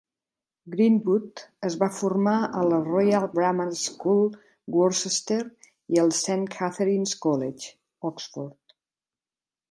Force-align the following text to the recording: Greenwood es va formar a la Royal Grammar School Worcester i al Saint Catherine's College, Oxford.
Greenwood 0.75 1.41
es 1.67 1.73
va 1.81 1.87
formar 1.97 2.37
a 2.61 2.63
la 2.69 2.79
Royal 2.87 3.27
Grammar 3.35 3.67
School 3.81 4.23
Worcester 4.77 5.37
i 5.97 6.01
al 6.05 6.13
Saint 6.21 6.47
Catherine's 6.55 7.13
College, 7.27 7.69
Oxford. 8.11 8.75